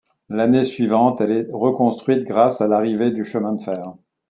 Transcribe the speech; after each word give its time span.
L'année 0.29 0.63
suivante, 0.63 1.21
elle 1.21 1.31
est 1.31 1.47
reconstruite 1.51 2.23
grâce 2.25 2.59
à 2.59 2.67
l'arrivée 2.67 3.11
du 3.11 3.23
chemin 3.23 3.53
de 3.53 3.61
fer. 3.61 3.93